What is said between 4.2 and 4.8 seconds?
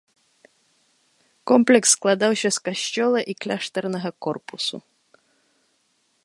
корпуса.